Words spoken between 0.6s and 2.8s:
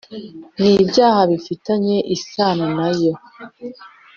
ibyaha bifitanye isano